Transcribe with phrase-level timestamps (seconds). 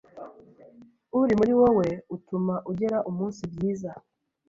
[1.19, 3.91] uri muri wowe utuma ugera umunsi byiza.